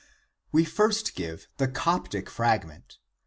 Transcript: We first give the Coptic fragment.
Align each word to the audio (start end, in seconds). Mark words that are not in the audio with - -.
We 0.51 0.65
first 0.65 1.13
give 1.13 1.47
the 1.57 1.67
Coptic 1.67 2.27
fragment. 2.27 2.97